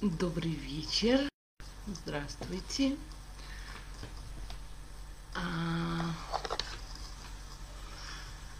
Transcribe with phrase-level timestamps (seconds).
[0.00, 1.28] Добрый вечер.
[1.86, 2.96] Здравствуйте.
[5.34, 6.12] А,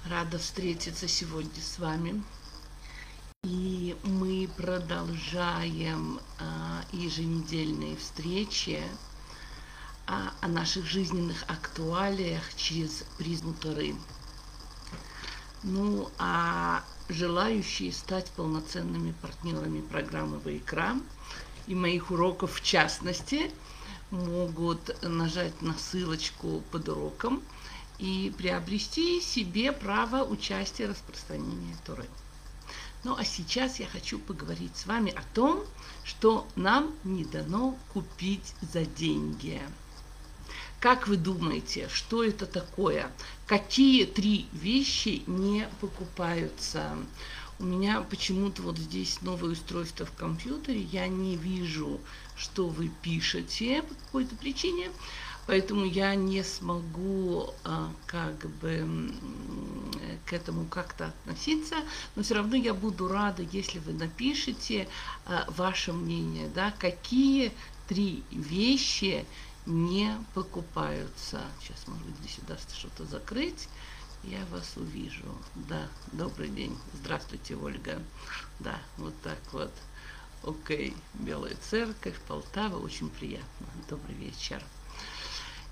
[0.09, 2.23] Рада встретиться сегодня с вами.
[3.43, 8.81] И мы продолжаем а, еженедельные встречи
[10.07, 13.97] о, о наших жизненных актуалиях через призму Торы.
[15.65, 20.97] Ну, а желающие стать полноценными партнерами программы «Вайкра»
[21.67, 23.51] и моих уроков в частности,
[24.11, 27.43] могут нажать на ссылочку под уроком
[27.99, 32.07] и приобрести себе право участия в распространении Торы.
[33.03, 35.63] Ну а сейчас я хочу поговорить с вами о том,
[36.05, 39.61] что нам не дано купить за деньги.
[40.81, 43.11] Как вы думаете, что это такое?
[43.47, 46.97] Какие три вещи не покупаются?
[47.59, 52.01] У меня почему-то вот здесь новое устройство в компьютере, я не вижу,
[52.37, 54.91] что вы пишете по какой-то причине,
[55.47, 59.13] поэтому я не смогу а, как бы
[60.27, 61.77] к этому как-то относиться,
[62.17, 64.89] но все равно я буду рада, если вы напишите
[65.27, 67.53] а, ваше мнение, да, какие
[67.87, 69.25] три вещи
[69.67, 71.43] не покупаются.
[71.61, 73.69] Сейчас, может быть, здесь удастся что-то закрыть.
[74.23, 75.35] Я вас увижу.
[75.55, 76.77] Да, добрый день.
[76.95, 78.01] Здравствуйте, Ольга.
[78.61, 79.73] Да, вот так вот.
[80.43, 83.67] Окей, Белая Церковь, Полтава, очень приятно.
[83.89, 84.63] Добрый вечер.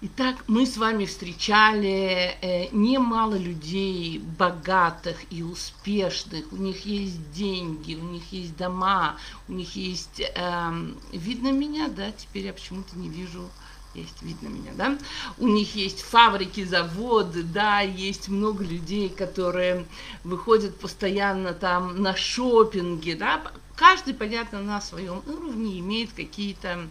[0.05, 6.51] Итак, мы с вами встречали э, немало людей богатых и успешных.
[6.53, 10.21] У них есть деньги, у них есть дома, у них есть...
[10.21, 10.73] Э,
[11.13, 12.11] видно меня, да?
[12.11, 13.49] Теперь я почему-то не вижу
[13.95, 14.99] есть, видно меня, да?
[15.39, 19.87] У них есть фабрики, заводы, да, есть много людей, которые
[20.25, 23.43] выходят постоянно там на шопинге, да?
[23.77, 26.89] Каждый, понятно, на своем уровне имеет какие-то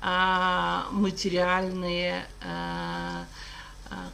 [0.00, 3.24] а, материальные а,
[3.90, 4.10] а,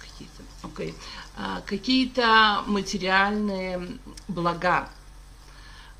[0.00, 0.94] какие-то, okay,
[1.36, 3.98] а, какие-то материальные
[4.28, 4.88] блага.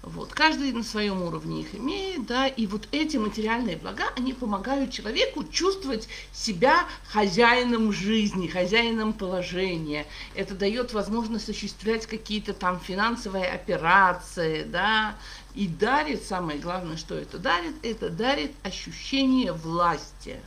[0.02, 0.32] Вот.
[0.32, 5.44] Каждый на своем уровне их имеет, да, и вот эти материальные блага, они помогают человеку
[5.44, 10.04] чувствовать себя хозяином жизни, хозяином положения.
[10.34, 15.14] Это дает возможность осуществлять какие-то там финансовые операции, да,
[15.54, 20.40] и дарит, самое главное, что это дарит, это дарит ощущение власти.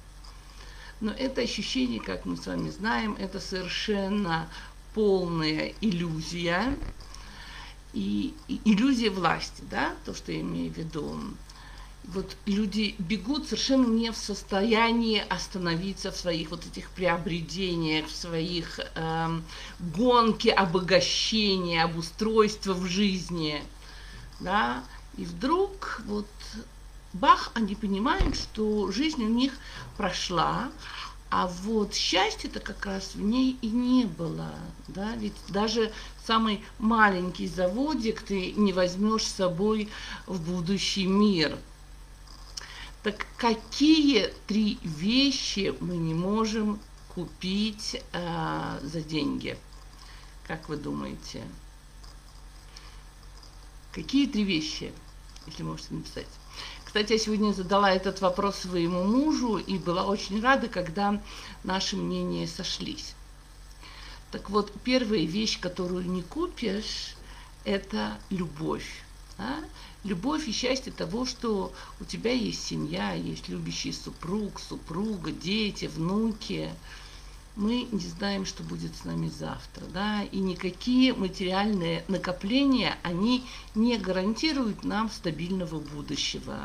[1.00, 4.50] Но это ощущение, как мы с вами знаем, это совершенно
[4.94, 6.76] полная иллюзия,
[7.96, 8.34] и,
[8.66, 11.18] иллюзия власти, да, то, что я имею в виду.
[12.04, 18.80] Вот люди бегут совершенно не в состоянии остановиться в своих вот этих приобретениях, в своих
[18.80, 19.40] э,
[19.80, 23.64] гонке обогащения, обустройства в жизни,
[24.40, 24.84] да,
[25.18, 26.28] и вдруг вот
[27.14, 29.54] бах, они понимают, что жизнь у них
[29.98, 30.70] прошла,
[31.30, 34.52] а вот счастья-то как раз в ней и не было,
[34.88, 35.92] да, ведь даже
[36.26, 39.90] самый маленький заводик ты не возьмешь с собой
[40.28, 41.58] в будущий мир.
[43.04, 46.80] Так какие три вещи мы не можем
[47.14, 49.58] купить э, за деньги?
[50.48, 51.44] Как вы думаете?
[53.92, 54.92] Какие три вещи,
[55.48, 56.28] если можете написать?
[56.96, 61.22] Кстати, я сегодня задала этот вопрос своему мужу и была очень рада, когда
[61.66, 63.16] наши мнения сошлись.
[64.32, 67.18] Так вот, первая вещь, которую не купишь,
[67.66, 69.04] это любовь.
[69.38, 69.58] Да?
[70.06, 76.72] Любовь и счастье того, что у тебя есть семья, есть любящий супруг, супруга, дети, внуки.
[77.56, 83.46] Мы не знаем, что будет с нами завтра, да, и никакие материальные накопления, они
[83.76, 86.58] не гарантируют нам стабильного будущего.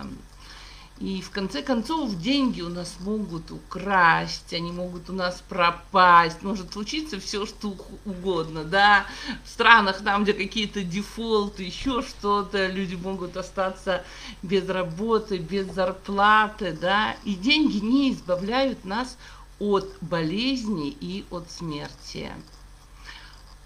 [0.99, 6.75] И в конце концов деньги у нас могут украсть, они могут у нас пропасть, может
[6.75, 7.75] случиться все, что
[8.05, 9.07] угодно, да.
[9.45, 14.05] В странах там, где какие-то дефолты, еще что-то, люди могут остаться
[14.43, 17.17] без работы, без зарплаты, да.
[17.25, 19.17] И деньги не избавляют нас
[19.61, 22.33] от болезни и от смерти.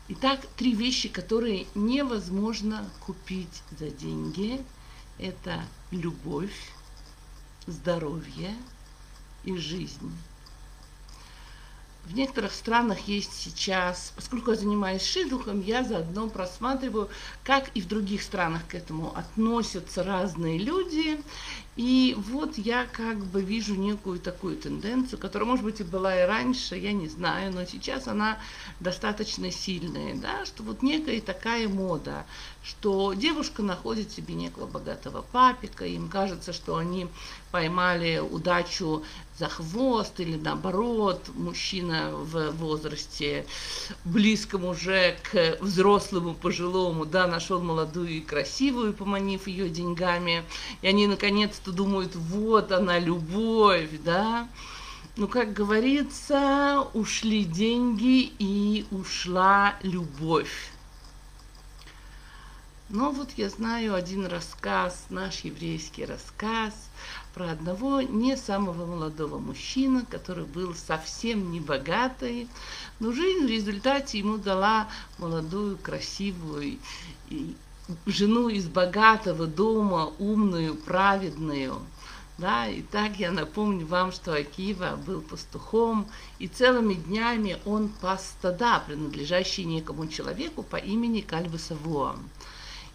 [0.08, 4.62] Итак, три вещи, которые невозможно купить за деньги,
[5.18, 6.72] это любовь,
[7.66, 8.54] здоровье
[9.44, 10.12] и жизнь.
[12.04, 17.08] В некоторых странах есть сейчас, поскольку я занимаюсь шидухом, я заодно просматриваю,
[17.44, 21.18] как и в других странах к этому относятся разные люди.
[21.76, 26.26] И вот я как бы вижу некую такую тенденцию, которая, может быть, и была и
[26.26, 28.38] раньше, я не знаю, но сейчас она
[28.78, 32.26] достаточно сильная, да, что вот некая такая мода,
[32.62, 37.08] что девушка находит себе некого богатого папика, им кажется, что они
[37.50, 39.04] поймали удачу
[39.38, 43.46] за хвост или наоборот, мужчина в возрасте
[44.04, 50.44] близком уже к взрослому пожилому, да, нашел молодую и красивую, поманив ее деньгами,
[50.82, 51.06] и они
[51.64, 54.48] наконец-то думают, вот она любовь, да,
[55.16, 60.70] ну, как говорится, ушли деньги и ушла любовь.
[62.90, 66.74] Но вот я знаю один рассказ, наш еврейский рассказ
[67.32, 72.46] про одного не самого молодого мужчину, который был совсем не богатый,
[73.00, 74.88] но жизнь в результате ему дала
[75.18, 76.78] молодую, красивую
[78.06, 81.76] жену из богатого дома, умную, праведную.
[82.36, 86.08] Да, и так я напомню вам, что Акива был пастухом,
[86.40, 92.16] и целыми днями он пас стада, принадлежащие некому человеку по имени Кальвасавуа.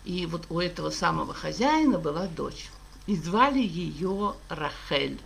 [0.03, 2.69] И вот у этого самого хозяина была дочь.
[3.07, 5.19] И звали ее Рахель.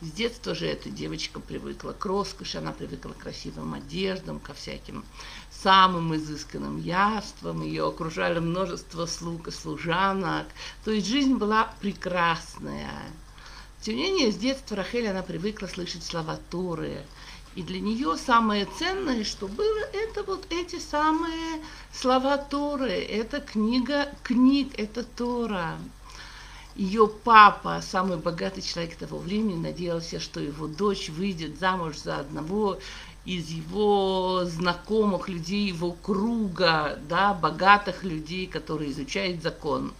[0.00, 5.04] С детства же эта девочка привыкла к роскоши, она привыкла к красивым одеждам, ко всяким
[5.50, 7.62] самым изысканным яствам.
[7.62, 10.46] Ее окружали множество слуг и служанок.
[10.84, 12.92] То есть жизнь была прекрасная.
[13.80, 17.04] Тем не менее, с детства Рахель, она привыкла слышать слова Торы,
[17.56, 21.60] и для нее самое ценное, что было, это вот эти самые
[21.92, 22.92] слова Торы.
[22.92, 25.76] Это книга книг, это Тора.
[26.78, 32.78] Ее папа, самый богатый человек того времени, надеялся, что его дочь выйдет замуж за одного
[33.24, 39.92] из его знакомых людей, его круга, да, богатых людей, которые изучают закон.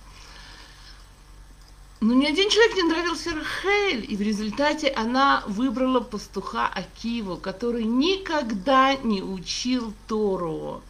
[2.01, 7.83] Но ни один человек не нравился Рахель, и в результате она выбрала пастуха Акиву, который
[7.83, 10.81] никогда не учил Тору.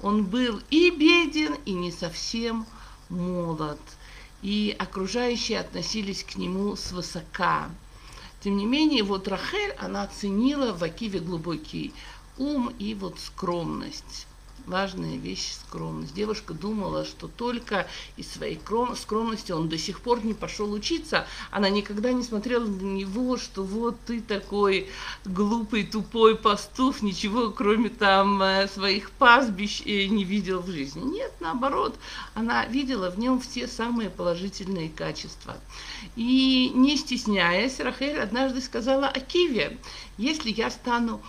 [0.00, 2.64] Он был и беден, и не совсем
[3.10, 3.78] молод,
[4.44, 7.70] и окружающие относились к нему свысока.
[8.42, 11.94] Тем не менее, вот Рахель, она оценила в Акиве глубокий
[12.36, 14.26] ум и вот скромность
[14.66, 16.14] важная вещь– скромность.
[16.14, 17.86] Девушка думала, что только
[18.16, 18.58] из своей
[18.96, 21.26] скромности он до сих пор не пошел учиться.
[21.50, 24.88] Она никогда не смотрела на него, что вот ты такой
[25.24, 31.02] глупый, тупой пастух, ничего кроме там э, своих пастбищ э, не видел в жизни.
[31.02, 31.96] Нет, наоборот,
[32.34, 35.56] она видела в нем все самые положительные качества.
[36.16, 39.78] И не стесняясь, Рахель однажды сказала Акиве,
[40.16, 41.20] если я стану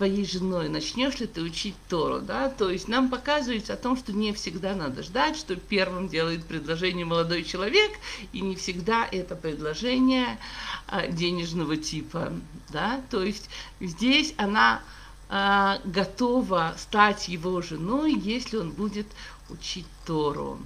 [0.00, 4.14] твоей женой, начнешь ли ты учить Тору, да, то есть нам показывается о том, что
[4.14, 7.90] не всегда надо ждать, что первым делает предложение молодой человек,
[8.32, 10.38] и не всегда это предложение
[10.86, 12.32] а, денежного типа,
[12.70, 14.80] да, то есть здесь она
[15.28, 19.06] а, готова стать его женой, если он будет
[19.50, 20.58] учить Тору.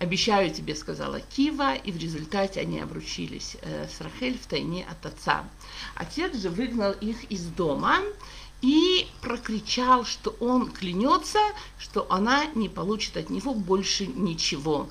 [0.00, 5.04] «Обещаю тебе»,— сказала Кива, и в результате они обручились э, с Рахель в тайне от
[5.04, 5.44] отца.
[5.94, 7.98] Отец же выгнал их из дома,
[8.62, 11.38] и прокричал, что он клянется,
[11.78, 14.88] что она не получит от него больше ничего.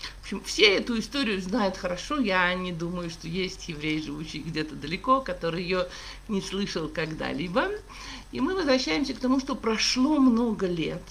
[0.00, 2.20] В общем, все эту историю знают хорошо.
[2.20, 5.88] Я не думаю, что есть еврей, живущий где-то далеко, который ее
[6.28, 7.70] не слышал когда-либо.
[8.30, 11.02] И мы возвращаемся к тому, что прошло много лет.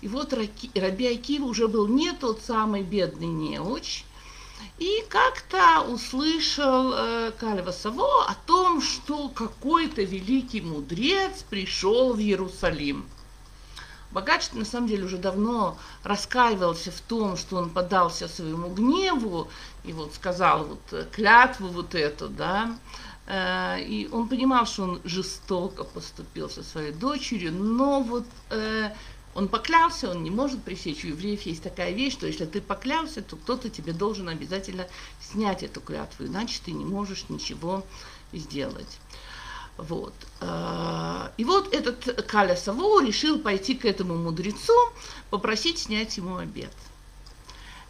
[0.00, 0.32] И вот
[0.74, 4.04] Раби Акива уже был не тот самый бедный неуч,
[4.78, 13.06] и как-то услышал э, Кальва Саво о том, что какой-то великий мудрец пришел в Иерусалим.
[14.10, 19.48] Богач на самом деле уже давно раскаивался в том, что он поддался своему гневу
[19.84, 22.76] и вот сказал вот э, клятву вот эту, да,
[23.26, 28.90] э, и он понимал, что он жестоко поступил со своей дочерью, но вот э,
[29.34, 31.04] он поклялся, он не может пресечь.
[31.04, 34.86] У евреев есть такая вещь, что если ты поклялся, то кто-то тебе должен обязательно
[35.20, 37.84] снять эту клятву, иначе ты не можешь ничего
[38.32, 38.98] сделать.
[39.76, 40.14] Вот.
[40.40, 44.72] А, и вот этот Каля Саво решил пойти к этому мудрецу,
[45.30, 46.72] попросить снять ему обед.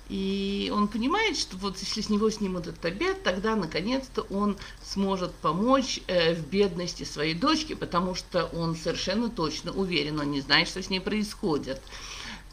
[0.09, 5.35] И он понимает, что вот если с него снимут этот обед, тогда наконец-то он сможет
[5.35, 10.69] помочь э, в бедности своей дочке, потому что он совершенно точно уверен, он не знает,
[10.69, 11.81] что с ней происходит.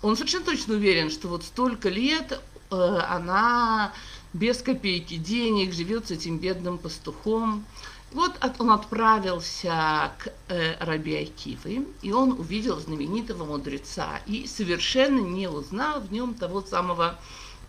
[0.01, 2.39] Он совершенно точно уверен, что вот столько лет
[2.70, 3.93] э, она
[4.34, 7.65] без копейки денег живет с этим бедным пастухом.
[8.12, 15.22] Вот от, он отправился к э, Раби Акиве, и он увидел знаменитого мудреца и совершенно
[15.22, 17.18] не узнал в нем того самого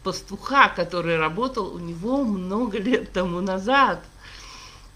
[0.02, 4.04] пастуха, который работал у него много лет тому назад.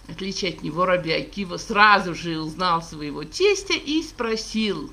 [0.08, 4.92] В отличие от него, Раби Акива сразу же узнал своего тестя и спросил,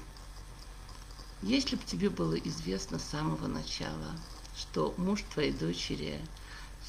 [1.41, 4.15] если бы тебе было известно с самого начала,
[4.55, 6.19] что муж твоей дочери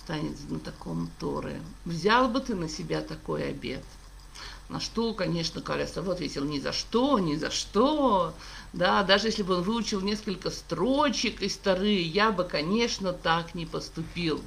[0.04, 3.82] станет знатоком Торы, взял бы ты на себя такой обед?
[4.68, 8.34] На что, конечно, Каля Саво ответил, ни за что, ни за что.
[8.72, 13.64] Да, даже если бы он выучил несколько строчек из Торы, я бы, конечно, так не
[13.64, 14.42] поступил.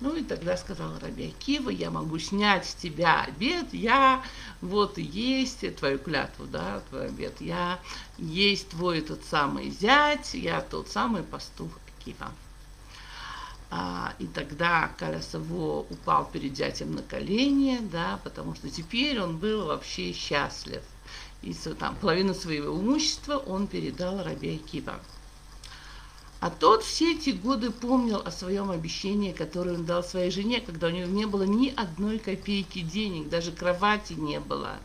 [0.00, 4.22] Ну и тогда сказал Раби Акива, я могу снять с тебя обед, я
[4.60, 7.80] вот и есть твою клятву, да, твой обед, я
[8.18, 12.32] есть твой тот самый зять, я тот самый пастух Акива.
[13.72, 19.66] А, и тогда Калясово упал перед зятем на колени, да, потому что теперь он был
[19.66, 20.82] вообще счастлив.
[21.42, 25.00] И там, половину своего имущества он передал Раби Акива.
[26.40, 30.88] А тот все эти годы помнил о своем обещании, которое он дал своей жене, когда
[30.88, 34.78] у него не было ни одной копейки денег, даже кровати не было.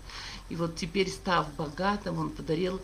[0.50, 2.80] И вот теперь, став богатым, он подарил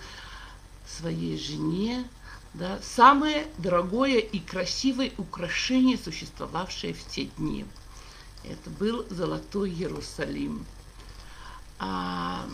[0.88, 2.05] своей жене
[2.53, 7.65] да, самое дорогое и красивое украшение, существовавшее в те дни.
[8.43, 10.65] Это был золотой Иерусалим.
[11.79, 12.46] А,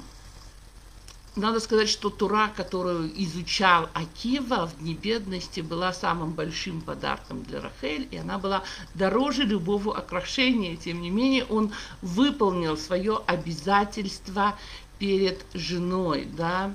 [1.35, 7.61] надо сказать, что Тура, которую изучал Акива в дни бедности, была самым большим подарком для
[7.61, 8.63] Рахель, и она была
[8.95, 10.75] дороже любого окрашения.
[10.75, 14.57] Тем не менее, он выполнил свое обязательство
[14.99, 16.73] перед женой, да,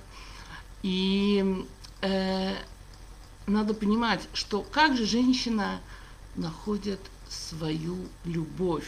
[0.82, 1.64] и
[2.00, 2.54] э,
[3.46, 5.80] надо понимать, что как же женщина
[6.36, 8.86] находит свою любовь.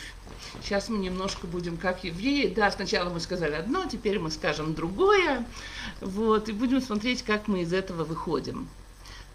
[0.62, 2.52] Сейчас мы немножко будем как евреи.
[2.54, 5.46] Да, сначала мы сказали одно, теперь мы скажем другое.
[6.00, 8.68] Вот, и будем смотреть, как мы из этого выходим.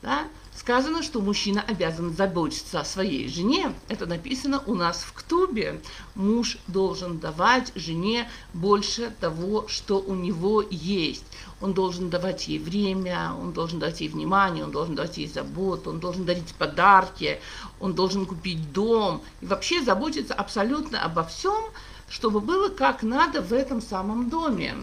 [0.02, 0.28] Да?
[0.56, 3.74] Сказано, что мужчина обязан заботиться о своей жене.
[3.88, 5.82] Это написано у нас в Ктубе.
[6.16, 11.24] Муж должен давать жене больше того, что у него есть.
[11.62, 15.92] Он должен давать ей время, он должен дать ей внимание, он должен дать ей заботу,
[15.92, 17.40] он должен дарить подарки,
[17.80, 19.22] он должен купить дом.
[19.40, 21.64] И вообще заботиться абсолютно обо всем,
[22.10, 24.76] чтобы было как надо в этом самом доме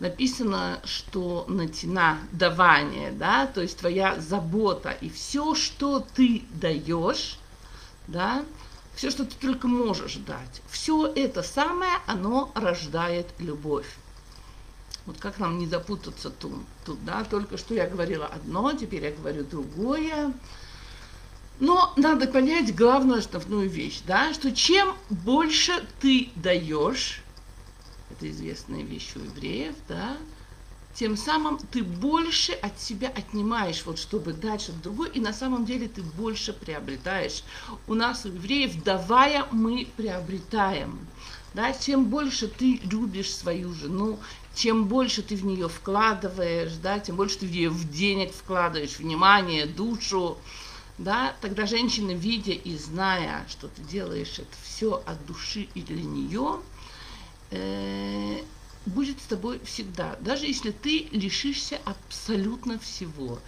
[0.00, 7.38] написано, что натина давание, да, то есть твоя забота и все, что ты даешь,
[8.06, 8.44] да,
[8.94, 13.86] все, что ты только можешь дать, все это самое, оно рождает любовь.
[15.06, 16.52] Вот как нам не запутаться тут,
[16.86, 20.32] тут, да, только что я говорила одно, теперь я говорю другое.
[21.60, 27.22] Но надо понять главную основную вещь, да, что чем больше ты даешь,
[28.14, 30.16] это известная вещь у евреев, да,
[30.94, 35.64] тем самым ты больше от себя отнимаешь, вот чтобы дать что-то другое, и на самом
[35.66, 37.42] деле ты больше приобретаешь.
[37.88, 41.06] У нас, у евреев, давая, мы приобретаем.
[41.52, 44.18] Да, чем больше ты любишь свою жену,
[44.54, 48.98] чем больше ты в нее вкладываешь, да, тем больше ты в нее в денег вкладываешь,
[48.98, 50.36] внимание, душу,
[50.98, 56.02] да, тогда женщина, видя и зная, что ты делаешь это все от души и для
[56.02, 56.60] нее,
[57.54, 58.42] э,
[58.86, 63.38] будет с тобой всегда, даже если ты лишишься абсолютно всего.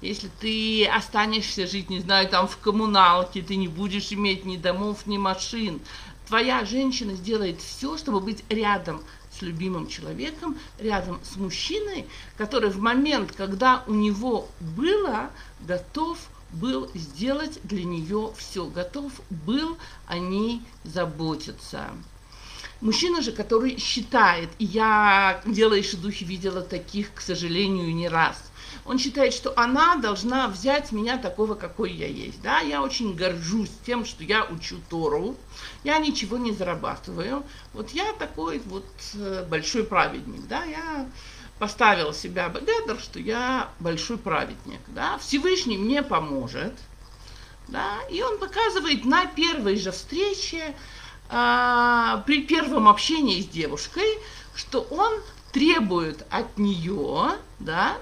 [0.00, 5.06] Если ты останешься жить, не знаю, там в коммуналке, ты не будешь иметь ни домов,
[5.06, 5.80] ни машин.
[6.26, 12.06] Твоя женщина сделает все, чтобы быть рядом с любимым человеком, рядом с мужчиной,
[12.36, 15.30] который в момент, когда у него было,
[15.60, 16.18] готов
[16.52, 21.90] был сделать для нее все, готов был о ней заботиться.
[22.84, 28.36] Мужчина же, который считает, и я, делая духи, видела таких, к сожалению, не раз,
[28.84, 32.42] он считает, что она должна взять меня такого, какой я есть.
[32.42, 32.60] Да?
[32.60, 35.34] Я очень горжусь тем, что я учу Тору,
[35.82, 37.42] я ничего не зарабатываю.
[37.72, 41.08] Вот я такой вот э, большой праведник, да, я
[41.58, 46.74] поставил себя бедер, что я большой праведник, да, Всевышний мне поможет,
[47.68, 50.74] да, и он показывает на первой же встрече,
[51.28, 54.06] а, при первом общении с девушкой,
[54.54, 55.12] что он
[55.52, 57.96] требует от нее, да,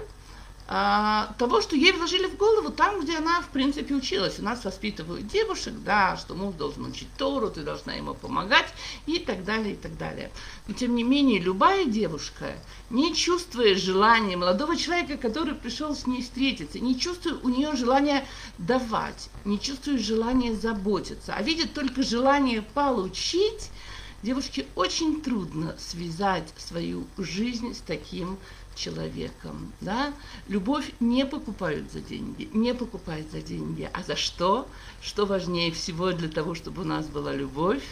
[0.65, 4.39] того, что ей вложили в голову там, где она, в принципе, училась.
[4.39, 8.73] У нас воспитывают девушек, да, что муж должен учить Тору, ты должна ему помогать
[9.05, 10.31] и так далее, и так далее.
[10.67, 12.55] Но, тем не менее, любая девушка,
[12.89, 18.25] не чувствуя желания молодого человека, который пришел с ней встретиться, не чувствуя у нее желания
[18.57, 23.69] давать, не чувствуя желания заботиться, а видит только желание получить,
[24.23, 28.37] девушке очень трудно связать свою жизнь с таким
[28.75, 30.13] человеком, да,
[30.47, 34.67] любовь не покупают за деньги, не покупают за деньги, а за что?
[35.01, 37.83] Что важнее всего для того, чтобы у нас была любовь?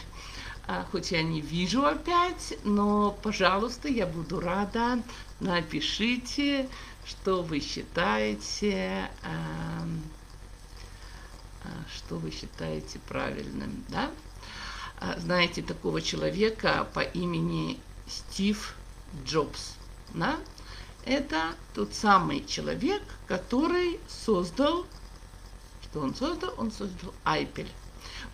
[0.68, 5.02] А, хоть я не вижу опять, но, пожалуйста, я буду рада,
[5.40, 6.70] напишите,
[7.06, 9.88] что вы считаете, а,
[11.64, 14.12] а, что вы считаете правильным, да?
[15.00, 18.76] А, знаете такого человека по имени Стив
[19.26, 19.76] Джобс,
[20.14, 20.38] да?
[21.06, 24.86] Это тот самый человек, который создал,
[25.84, 26.54] что он создал?
[26.58, 27.70] Он создал Айпель.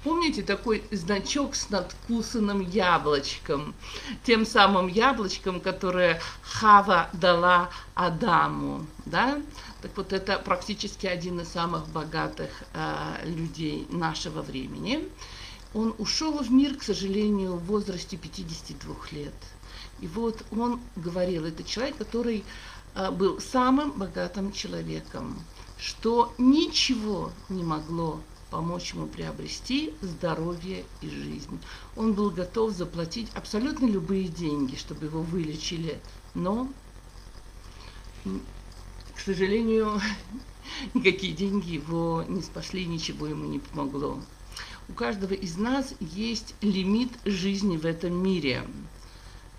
[0.04, 3.74] Помните такой значок с надкусанным яблочком?
[4.24, 9.42] Тем самым яблочком, которое Хава дала Адаму, да?
[9.82, 15.08] Так вот, это практически один из самых богатых э, людей нашего времени.
[15.74, 19.34] Он ушел в мир, к сожалению, в возрасте 52 лет.
[20.00, 22.44] И вот он говорил, это человек, который
[22.96, 25.40] э, был самым богатым человеком,
[25.78, 31.60] что ничего не могло помочь ему приобрести здоровье и жизнь.
[31.96, 36.00] Он был готов заплатить абсолютно любые деньги, чтобы его вылечили,
[36.34, 36.70] но,
[38.24, 40.00] к сожалению,
[40.94, 44.20] никакие деньги его не спасли, ничего ему не помогло.
[44.90, 48.66] У каждого из нас есть лимит жизни в этом мире.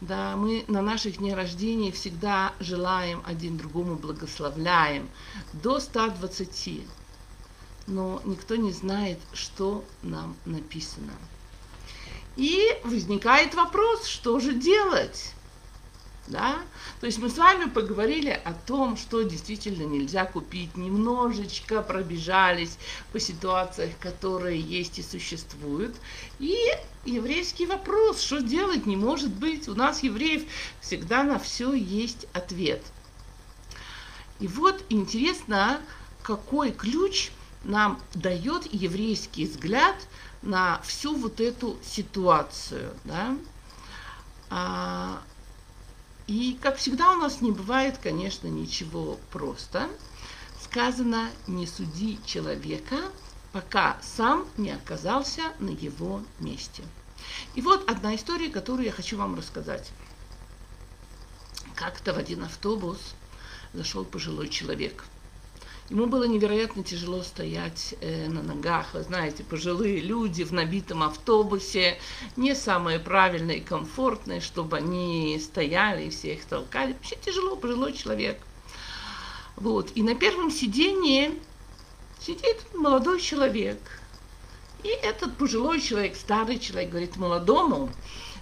[0.01, 5.09] Да, мы на наших днях рождения всегда желаем один другому благословляем
[5.53, 6.83] до 120.
[7.89, 11.13] Но никто не знает, что нам написано.
[12.37, 15.35] И возникает вопрос, что же делать?
[16.29, 16.59] Да?
[17.01, 22.77] То есть мы с вами поговорили о том, что действительно нельзя купить, немножечко пробежались
[23.13, 25.97] по ситуациях, которые есть и существуют.
[26.39, 26.55] И
[27.07, 29.69] еврейский вопрос, что делать не может быть.
[29.69, 30.45] У нас, евреев,
[30.81, 32.83] всегда на все есть ответ.
[34.39, 35.81] И вот интересно,
[36.23, 37.31] какой ключ
[37.65, 39.97] нам дает еврейский взгляд
[40.43, 42.93] на всю вот эту ситуацию.
[43.05, 43.37] Да?
[44.51, 45.21] А,
[46.29, 49.89] и, как всегда, у нас не бывает, конечно, ничего просто.
[50.63, 52.99] Сказано, не суди человека,
[53.53, 56.85] пока сам не оказался на его месте.
[57.55, 59.91] И вот одна история, которую я хочу вам рассказать.
[61.75, 62.99] Как-то в один автобус
[63.73, 65.05] зашел пожилой человек–
[65.91, 68.93] Ему было невероятно тяжело стоять э, на ногах.
[68.93, 71.99] Вы знаете, пожилые люди в набитом автобусе,
[72.37, 76.93] не самые правильные и комфортные, чтобы они стояли и все их толкали.
[76.93, 78.39] Вообще тяжело, пожилой человек.
[79.57, 79.91] Вот.
[79.95, 81.33] И на первом сидении
[82.21, 83.79] сидит молодой человек.
[84.83, 87.91] И этот пожилой человек, старый человек, говорит молодому,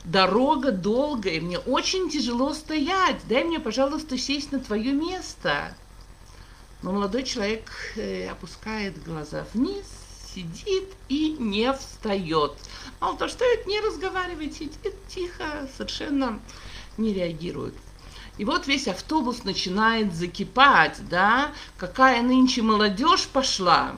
[0.05, 5.77] дорога долгая, мне очень тяжело стоять, дай мне, пожалуйста, сесть на твое место.
[6.83, 9.85] Но молодой человек э, опускает глаза вниз,
[10.35, 12.53] сидит и не встает.
[13.01, 16.41] Мало того, встает, не разговаривает, сидит тихо, совершенно
[16.99, 17.75] не реагирует.
[18.39, 23.97] И вот весь автобус начинает закипать, да, какая нынче молодежь пошла.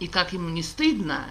[0.00, 1.24] И как ему не стыдно.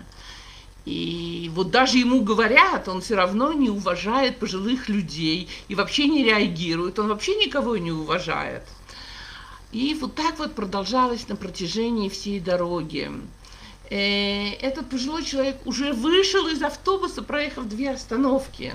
[0.85, 6.23] И вот даже ему говорят, он все равно не уважает пожилых людей и вообще не
[6.23, 8.63] реагирует, он вообще никого не уважает.
[9.71, 13.11] И вот так вот продолжалось на протяжении всей дороги.
[13.89, 18.73] Э, этот пожилой человек уже вышел из автобуса, проехав две остановки.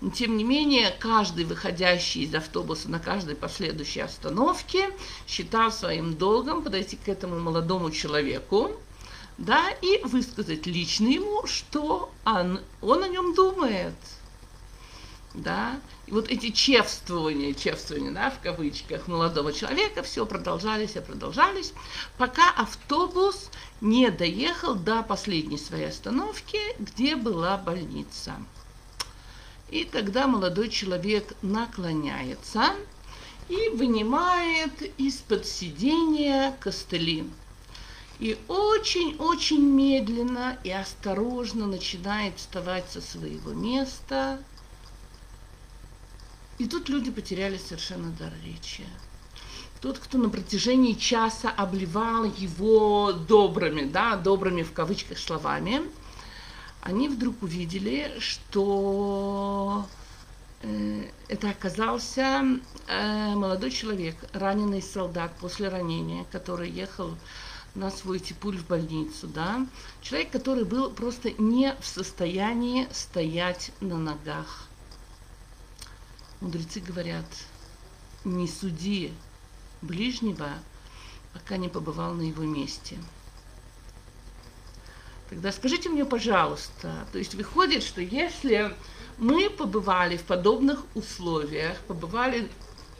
[0.00, 4.90] Но, тем не менее, каждый выходящий из автобуса на каждой последующей остановке
[5.28, 8.72] считал своим долгом подойти к этому молодому человеку,
[9.36, 13.94] да, и высказать лично ему, что он, он о нем думает–
[15.34, 21.72] да, и вот эти чевствования, чевствования, да, в кавычках, молодого человека, все продолжались и продолжались,
[22.18, 28.34] пока автобус не доехал до последней своей остановки, где была больница.
[29.70, 32.74] И тогда молодой человек наклоняется
[33.48, 37.30] и вынимает из-под сидения костыли.
[38.18, 44.42] И очень-очень медленно и осторожно начинает вставать со своего места–
[46.60, 48.84] и тут люди потеряли совершенно дар речи.
[49.80, 55.80] Тот, кто на протяжении часа обливал его добрыми, да, добрыми в кавычках словами,
[56.82, 59.86] они вдруг увидели, что
[60.60, 62.44] э, это оказался
[62.88, 67.16] э, молодой человек, раненый солдат после ранения, который ехал
[67.74, 69.66] на свой типуль в больницу, да,
[70.02, 74.69] человек, который был просто не в состоянии стоять на ногах.
[76.40, 77.26] Мудрецы говорят,
[78.24, 79.12] не суди
[79.82, 80.48] ближнего,
[81.34, 82.98] пока не побывал на его месте.
[85.28, 88.74] Тогда скажите мне, пожалуйста, то есть выходит, что если
[89.18, 92.48] мы побывали в подобных условиях, побывали,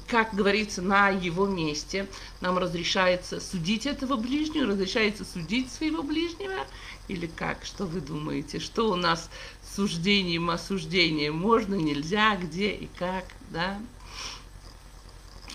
[0.07, 2.07] как говорится, на его месте,
[2.41, 6.67] нам разрешается судить этого ближнего, разрешается судить своего ближнего,
[7.11, 9.29] или как, что вы думаете, что у нас
[9.65, 13.81] с суждением, осуждением, можно, нельзя, где и как, да?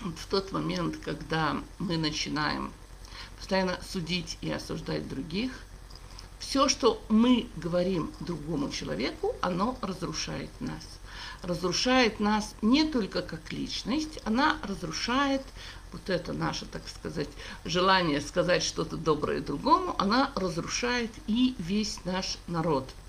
[0.02, 2.72] Вот в тот момент, когда мы начинаем
[3.38, 5.52] постоянно судить и осуждать других,
[6.38, 10.84] все, что мы говорим другому человеку, оно разрушает нас.
[11.42, 15.42] Разрушает нас не только как личность, она разрушает
[15.96, 17.28] вот это наше, так сказать,
[17.64, 22.88] желание сказать что-то доброе другому, она разрушает и весь наш народ–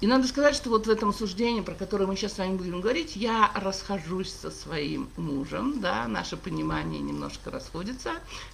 [0.00, 2.80] и надо сказать, что вот в этом суждении, про которое мы сейчас с вами будем
[2.80, 8.12] говорить, я расхожусь со своим мужем, да, наше понимание немножко расходится,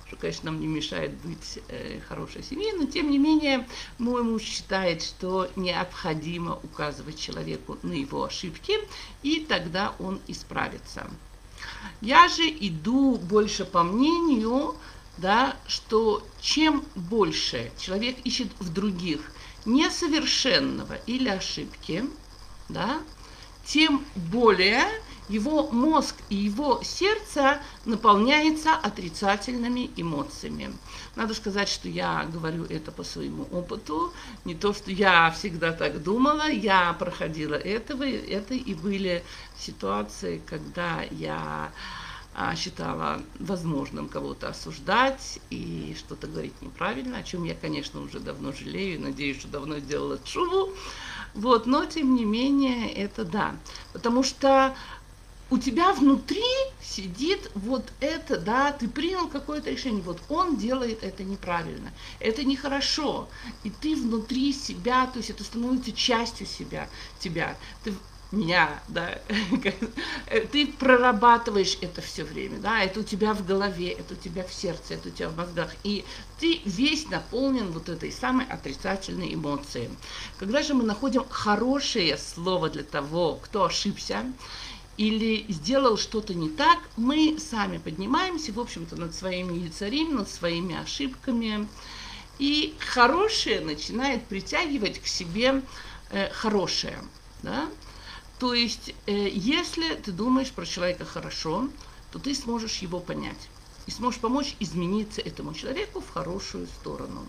[0.08, 4.42] что, конечно, нам не мешает быть э, хорошей семьей, но тем не менее мой муж
[4.42, 8.74] считает, что необходимо указывать человеку на его ошибки,
[9.22, 11.08] и тогда он исправится.
[12.00, 14.76] Я же иду больше по мнению,
[15.18, 19.20] да, что чем больше человек ищет в других
[19.64, 22.04] несовершенного или ошибки,
[22.68, 23.00] да,
[23.64, 24.84] тем более
[25.28, 30.72] его мозг и его сердце наполняется отрицательными эмоциями.
[31.16, 34.12] Надо сказать, что я говорю это по своему опыту,
[34.44, 39.24] не то, что я всегда так думала, я проходила этого, это и были
[39.58, 41.72] ситуации, когда я
[42.38, 48.52] а, считала возможным кого-то осуждать и что-то говорить неправильно, о чем я, конечно, уже давно
[48.52, 50.74] жалею, надеюсь, что давно сделала чуву.
[51.32, 53.56] Вот, но тем не менее, это да.
[53.94, 54.74] Потому что
[55.50, 56.42] у тебя внутри
[56.82, 63.28] сидит вот это, да, ты принял какое-то решение, вот он делает это неправильно, это нехорошо,
[63.62, 66.88] и ты внутри себя, то есть это становится частью себя,
[67.20, 67.94] тебя, ты
[68.32, 69.20] меня, да,
[70.52, 74.52] ты прорабатываешь это все время, да, это у тебя в голове, это у тебя в
[74.52, 76.04] сердце, это у тебя в мозгах, и
[76.40, 79.90] ты весь наполнен вот этой самой отрицательной эмоцией.
[80.38, 84.24] Когда же мы находим хорошее слово для того, кто ошибся,
[84.96, 90.76] или сделал что-то не так, мы сами поднимаемся, в общем-то, над своими яцарими, над своими
[90.76, 91.68] ошибками,
[92.38, 95.62] и хорошее начинает притягивать к себе
[96.10, 96.98] э, хорошее,
[97.42, 97.68] да,
[98.38, 101.68] то есть, э, если ты думаешь про человека хорошо,
[102.12, 103.48] то ты сможешь его понять
[103.86, 107.26] и сможешь помочь измениться этому человеку в хорошую сторону.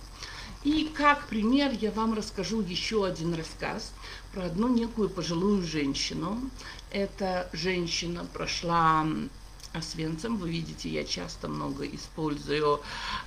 [0.63, 3.93] И как пример я вам расскажу еще один рассказ
[4.34, 6.41] про одну некую пожилую женщину.
[6.91, 9.06] Эта женщина прошла
[9.73, 10.38] Освенцим.
[10.38, 12.82] Вы видите, я часто много использую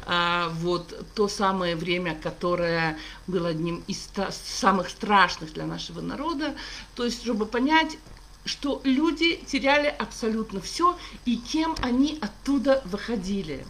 [0.06, 6.56] а, вот то самое время, которое было одним из самых страшных для нашего народа.
[6.94, 7.98] То есть, чтобы понять,
[8.44, 13.66] что люди теряли абсолютно все и кем они оттуда выходили.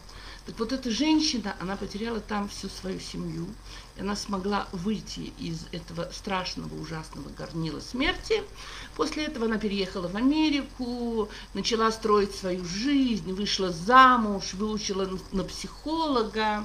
[0.46, 3.46] Так вот эта женщина, она потеряла там всю свою семью,
[3.98, 8.42] она смогла выйти из этого страшного, ужасного горнила смерти.
[8.96, 16.64] После этого она переехала в Америку, начала строить свою жизнь, вышла замуж, выучила на психолога,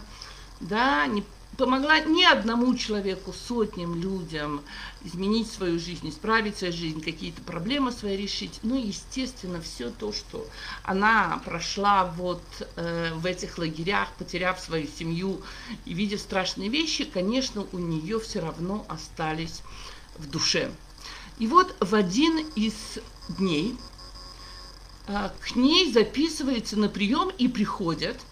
[0.59, 1.23] да, не
[1.57, 4.61] помогла ни одному человеку, сотням людям
[5.03, 8.59] изменить свою жизнь, исправить свою жизнь, какие-то проблемы свои решить.
[8.63, 10.45] Ну, естественно, все то, что
[10.83, 12.41] она прошла вот
[12.75, 15.41] э, в этих лагерях, потеряв свою семью
[15.85, 19.61] и видя страшные вещи, конечно, у нее все равно остались
[20.17, 20.71] в душе.
[21.37, 22.73] И вот в один из
[23.29, 23.77] дней
[25.07, 28.17] э, к ней записывается на прием и приходят–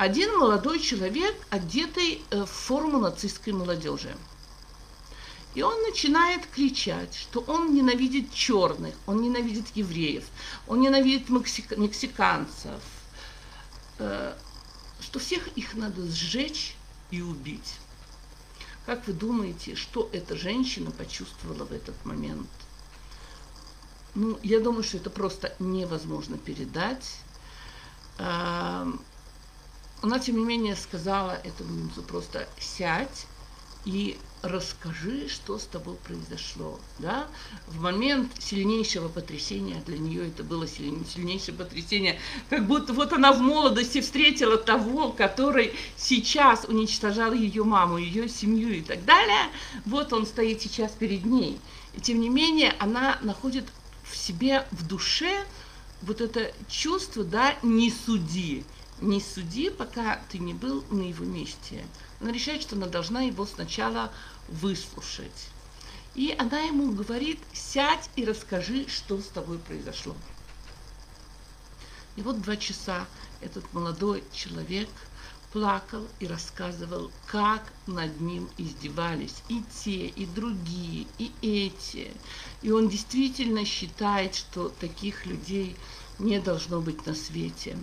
[0.00, 4.16] один молодой человек, одетый э, в форму нацистской молодежи.
[5.54, 10.24] И он начинает кричать, что он ненавидит черных, он ненавидит евреев,
[10.66, 12.80] он ненавидит мексик- мексиканцев,
[13.98, 14.34] э,
[15.02, 16.76] что всех их надо сжечь
[17.10, 17.74] и убить.
[18.86, 22.48] Как вы думаете, что эта женщина почувствовала в этот момент?
[24.14, 27.16] Ну, я думаю, что это просто невозможно передать.
[28.16, 29.04] Эм,
[30.02, 33.26] она, тем не менее, сказала этому немцу просто «сядь
[33.84, 36.78] и расскажи, что с тобой произошло.
[36.98, 37.26] Да?
[37.66, 43.40] В момент сильнейшего потрясения, для нее это было сильнейшее потрясение, как будто вот она в
[43.40, 49.50] молодости встретила того, который сейчас уничтожал ее маму, ее семью и так далее.
[49.84, 51.60] Вот он стоит сейчас перед ней.
[51.94, 53.66] И тем не менее, она находит
[54.04, 55.44] в себе, в душе
[56.02, 58.64] вот это чувство, да, не суди.
[59.00, 61.86] Не суди, пока ты не был на его месте.
[62.20, 64.12] Она решает, что она должна его сначала
[64.48, 65.48] выслушать.
[66.14, 70.14] И она ему говорит, сядь и расскажи, что с тобой произошло.
[72.16, 73.06] И вот два часа
[73.40, 74.88] этот молодой человек
[75.52, 82.12] плакал и рассказывал, как над ним издевались и те, и другие, и эти.
[82.60, 85.76] И он действительно считает, что таких людей
[86.18, 87.78] не должно быть на свете.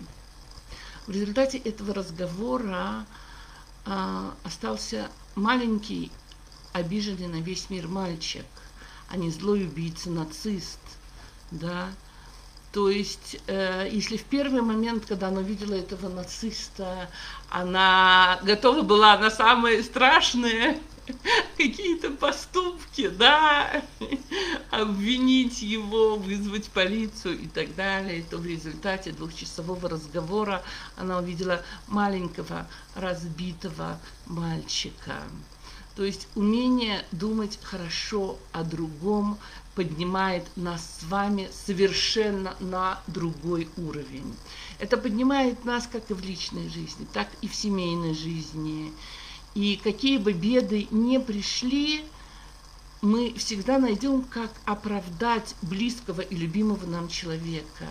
[1.07, 3.05] В результате этого разговора
[3.85, 6.11] а, остался маленький,
[6.73, 8.45] обиженный на весь мир мальчик,
[9.09, 10.79] а не злой убийца, нацист,
[11.49, 11.89] да,
[12.73, 17.09] то есть, э, если в первый момент, когда она увидела этого нациста,
[17.49, 20.77] она готова была на самые страшные
[21.57, 23.83] какие-то поступки, да,
[24.71, 30.63] обвинить его, вызвать полицию и так далее, то в результате двухчасового разговора
[30.95, 35.15] она увидела маленького разбитого мальчика.
[35.95, 39.39] То есть умение думать хорошо о другом
[39.73, 44.35] поднимает нас с вами совершенно на другой уровень.
[44.79, 48.93] Это поднимает нас как и в личной жизни, так и в семейной жизни.
[49.57, 52.05] И какие бы беды не пришли,
[53.01, 57.87] мы всегда найдем, как оправдать близкого и любимого нам человека.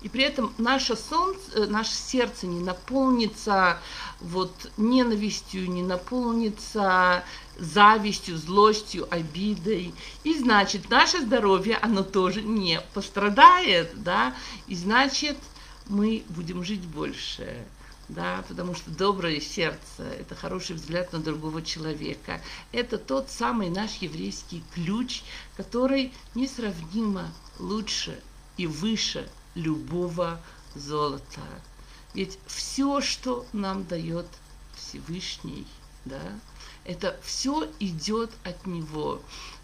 [0.00, 3.78] И при этом наше, солнце, э, наше сердце не наполнится
[4.20, 7.22] вот ненавистью, не наполнится
[7.58, 9.92] завистью, злостью, обидой.
[10.24, 14.34] И значит, наше здоровье, оно тоже не пострадает, да,
[14.68, 15.36] и значит,
[15.86, 17.66] мы будем жить больше
[18.10, 22.40] да, потому что доброе сердце– это хороший взгляд на другого человека.
[22.72, 25.22] Это тот самый наш еврейский ключ,
[25.56, 28.20] который несравнимо лучше
[28.56, 30.40] и выше любого
[30.74, 31.42] золота.
[32.14, 34.26] Ведь все, что нам дает
[34.74, 35.66] Всевышний,
[36.04, 36.20] да,
[36.84, 39.20] это все идет от Него.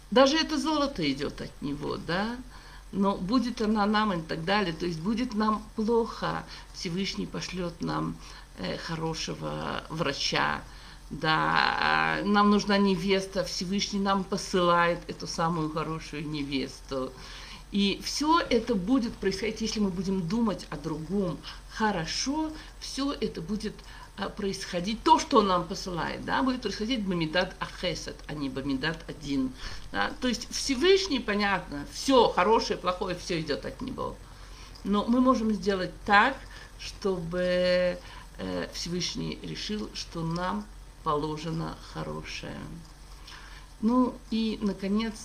[0.09, 2.37] Даже это золото идет от Него, да,
[2.91, 8.15] но будет она нам и так далее, то есть будет нам плохо, Всевышний пошлет нам
[8.85, 10.61] хорошего врача,
[11.09, 17.11] да, нам нужна невеста, Всевышний нам посылает эту самую хорошую невесту.
[17.71, 21.37] И все это будет происходить, если мы будем думать о другом
[21.69, 23.73] хорошо, все это будет
[24.17, 28.97] а, происходить, то, что он нам посылает, да, будет происходить Бамидат Ахесет, а не Бамидат
[29.07, 29.51] один.
[29.91, 30.11] Да?
[30.21, 34.15] То есть Всевышний, понятно, все хорошее, плохое, все идет от него.
[34.83, 36.35] Но мы можем сделать так,
[36.79, 37.97] чтобы э,
[38.73, 40.65] Всевышний решил, что нам
[41.03, 42.59] положено хорошее.
[43.81, 45.15] Ну и, наконец,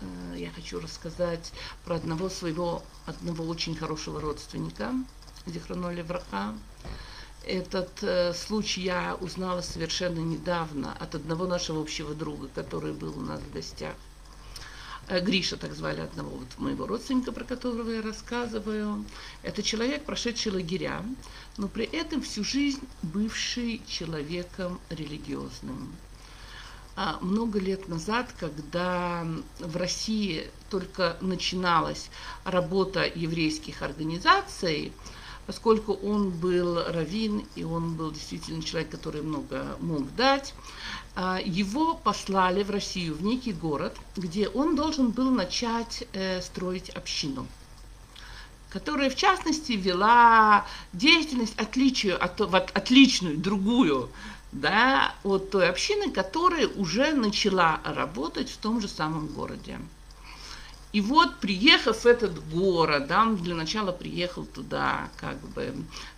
[0.00, 1.52] э, я хочу рассказать
[1.84, 4.92] про одного своего, одного очень хорошего родственника,
[5.46, 6.54] Зихраноли Враха.
[7.46, 13.22] Этот э, случай я узнала совершенно недавно от одного нашего общего друга, который был у
[13.22, 13.94] нас в гостях.
[15.08, 19.04] Э, Гриша, так звали одного вот моего родственника, про которого я рассказываю.
[19.42, 21.04] Это человек, прошедший лагеря,
[21.58, 25.94] но при этом всю жизнь бывший человеком религиозным.
[26.96, 29.26] А много лет назад, когда
[29.58, 32.08] в России только начиналась
[32.44, 34.92] работа еврейских организаций,
[35.46, 40.54] поскольку он был раввин, и он был действительно человек, который много мог дать,
[41.14, 46.90] а, его послали в Россию, в некий город, где он должен был начать э, строить
[46.90, 47.46] общину
[48.70, 52.40] которая, в частности, вела деятельность отличию, от,
[52.76, 54.10] отличную, другую,
[54.50, 59.78] да, от той общины, которая уже начала работать в том же самом городе.
[60.94, 65.74] И вот, приехав в этот город, да, для начала приехал туда, как бы,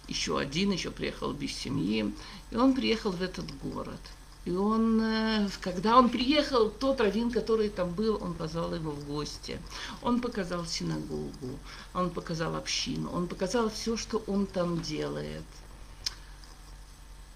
[0.06, 2.12] еще один, еще приехал без семьи,
[2.50, 4.00] и он приехал в этот город.
[4.44, 9.06] И он, э, когда он приехал, тот раввин, который там был, он позвал его в
[9.06, 9.58] гости.
[10.02, 11.58] Он показал синагогу,
[11.94, 15.46] он показал общину, он показал все, что он там делает.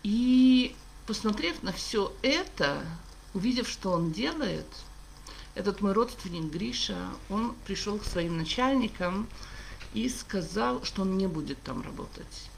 [0.02, 0.76] И
[1.06, 2.84] посмотрев на все это,
[3.32, 4.66] увидев, что он делает–
[5.60, 6.96] этот мой родственник Гриша,
[7.28, 9.28] он пришел к своим начальникам
[9.92, 12.50] и сказал, что он не будет там работать.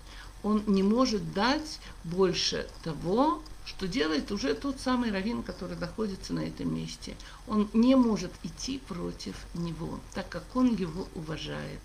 [0.45, 6.41] Он не может дать больше того, что делает уже тот самый раввин, который находится на
[6.41, 7.17] этом месте.
[7.49, 11.81] Он не может идти против него, так как он его уважает.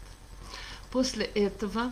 [0.91, 1.91] После этого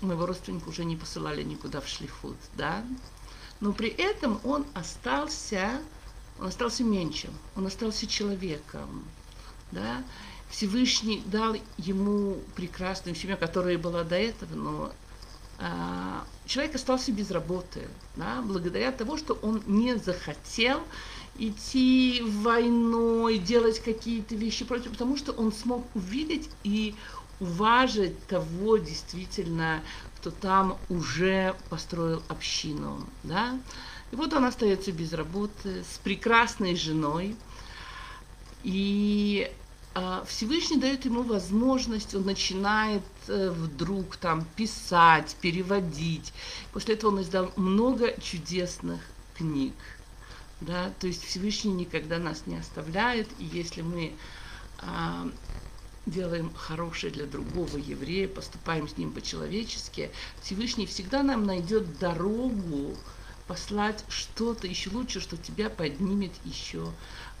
[0.00, 2.84] моего родственника уже не посылали никуда в шлифут, да,
[3.60, 5.80] но при этом он остался
[6.38, 9.04] он остался меньшим, он остался человеком,
[9.72, 10.02] да,
[10.50, 14.92] Всевышний дал ему прекрасную семью, которая была до этого, но
[15.58, 20.80] а, человек остался без работы, да, благодаря тому, что он не захотел
[21.36, 26.94] идти войной, делать какие-то вещи против, потому что он смог увидеть и
[27.40, 29.82] уважить того действительно,
[30.16, 33.58] кто там уже построил общину, да.
[34.14, 37.34] И вот он остается без работы, с прекрасной женой,
[38.62, 39.50] и
[39.92, 46.32] а, Всевышний дает ему возможность, он начинает э, вдруг там писать, переводить.
[46.72, 49.00] После этого он издал много чудесных
[49.36, 49.74] книг.
[50.60, 50.92] Да?
[51.00, 54.12] То есть Всевышний никогда нас не оставляет, и если мы
[54.78, 55.28] а,
[56.06, 62.96] делаем хорошее для другого еврея, поступаем с ним по-человечески, Всевышний всегда нам найдет дорогу
[63.46, 66.92] послать что-то еще лучше, что тебя поднимет еще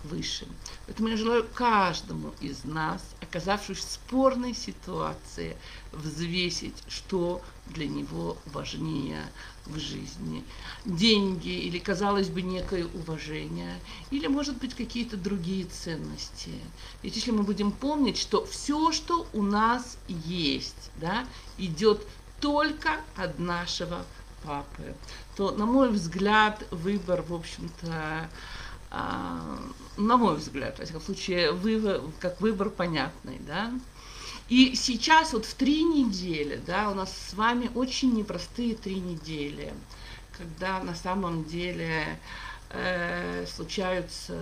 [0.04, 0.46] выше.
[0.86, 5.56] Поэтому я желаю каждому из нас, оказавшись в спорной ситуации,
[5.92, 9.24] взвесить, что для него важнее
[9.64, 10.44] в жизни.
[10.84, 16.52] Деньги или, казалось бы, некое уважение, или, может быть, какие-то другие ценности.
[17.02, 22.06] Ведь если мы будем помнить, что все, что у нас есть, да, идет
[22.40, 24.04] только от нашего
[24.42, 24.94] папы,
[25.36, 28.28] то, на мой взгляд, выбор, в общем-то,
[28.90, 29.58] а,
[29.96, 33.72] на мой взгляд, во всяком случае, выбор, как выбор понятный, да.
[34.48, 39.72] И сейчас вот в три недели, да, у нас с вами очень непростые три недели,
[40.36, 42.20] когда на самом деле
[42.70, 44.38] э, случаются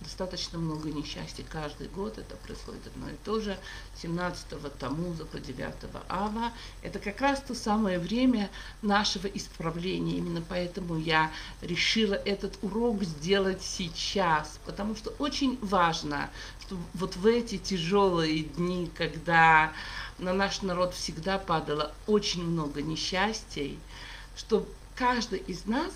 [0.00, 3.58] достаточно много несчастья каждый год, это происходит одно и то же,
[4.02, 5.74] 17-го Тамуза по 9
[6.08, 8.50] Ава, это как раз то самое время
[8.82, 16.76] нашего исправления, именно поэтому я решила этот урок сделать сейчас, потому что очень важно, что
[16.94, 19.72] вот в эти тяжелые дни, когда
[20.18, 23.78] на наш народ всегда падало очень много несчастий,
[24.36, 25.92] чтобы каждый из нас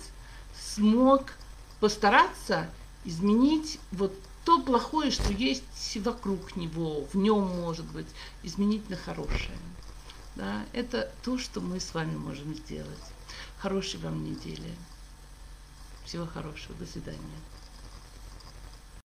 [0.59, 1.33] смог
[1.79, 2.69] постараться
[3.05, 4.13] изменить вот
[4.43, 8.07] то плохое, что есть вокруг него, в нем может быть,
[8.43, 9.57] изменить на хорошее.
[10.35, 12.99] Да, это то, что мы с вами можем сделать.
[13.57, 14.75] Хорошей вам недели.
[16.03, 16.75] Всего хорошего.
[16.75, 17.39] До свидания.